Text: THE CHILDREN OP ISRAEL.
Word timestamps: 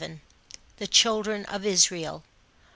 THE 0.77 0.87
CHILDREN 0.87 1.45
OP 1.45 1.63
ISRAEL. 1.63 2.23